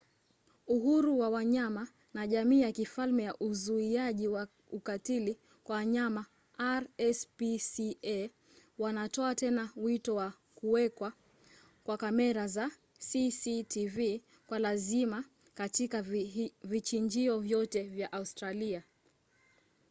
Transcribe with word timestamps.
uhuru 0.67 1.19
wa 1.19 1.29
wanyama 1.29 1.87
na 2.13 2.27
jamii 2.27 2.61
ya 2.61 2.71
kifalme 2.71 3.23
ya 3.23 3.39
uzuiaji 3.39 4.27
wa 4.27 4.47
ukatili 4.71 5.39
kwa 5.63 5.75
wanyama 5.75 6.25
rspca 6.59 8.29
wanatoa 8.77 9.35
tena 9.35 9.69
wito 9.75 10.15
wa 10.15 10.33
kuwekwa 10.55 11.13
kwa 11.83 11.97
kamera 11.97 12.47
za 12.47 12.71
cctv 12.99 14.19
kwa 14.47 14.59
lazima 14.59 15.23
katika 15.53 16.01
vichinjio 16.63 17.39
vyote 17.39 17.83
vya 17.83 18.11
australia 18.11 18.83